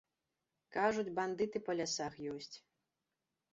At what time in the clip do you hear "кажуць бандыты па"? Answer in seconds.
0.77-1.77